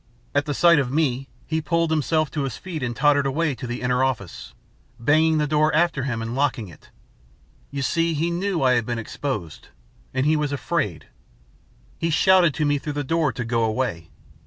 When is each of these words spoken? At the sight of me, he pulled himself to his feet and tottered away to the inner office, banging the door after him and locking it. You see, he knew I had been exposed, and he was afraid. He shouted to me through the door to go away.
At 0.33 0.45
the 0.47 0.55
sight 0.55 0.79
of 0.79 0.89
me, 0.91 1.27
he 1.45 1.61
pulled 1.61 1.91
himself 1.91 2.31
to 2.31 2.41
his 2.41 2.57
feet 2.57 2.81
and 2.81 2.95
tottered 2.95 3.27
away 3.27 3.53
to 3.53 3.67
the 3.67 3.83
inner 3.83 4.03
office, 4.03 4.55
banging 4.99 5.37
the 5.37 5.45
door 5.45 5.71
after 5.75 6.05
him 6.05 6.23
and 6.23 6.33
locking 6.33 6.69
it. 6.69 6.89
You 7.69 7.83
see, 7.83 8.15
he 8.15 8.31
knew 8.31 8.63
I 8.63 8.73
had 8.73 8.85
been 8.87 8.97
exposed, 8.97 9.67
and 10.11 10.25
he 10.25 10.35
was 10.35 10.51
afraid. 10.51 11.05
He 11.99 12.09
shouted 12.09 12.55
to 12.55 12.65
me 12.65 12.79
through 12.79 12.93
the 12.97 13.03
door 13.03 13.31
to 13.31 13.45
go 13.45 13.63
away. 13.63 14.09